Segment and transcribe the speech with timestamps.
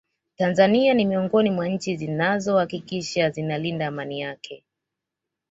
[0.37, 4.63] Tanzania ni miongoni mwa Nchi zinazo hakikisha zinalinda Amani yake